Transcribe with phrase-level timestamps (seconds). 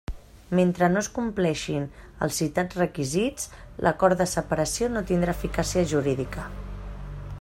[0.59, 1.85] Mentre no es compleixin
[2.27, 3.45] els citats requisits,
[3.89, 6.49] l'acord de separació no tindrà eficàcia jurídica.